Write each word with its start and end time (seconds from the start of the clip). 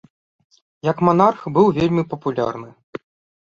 Як 0.89 0.97
манарх 1.09 1.45
быў 1.59 1.71
вельмі 1.77 2.07
папулярны. 2.17 2.69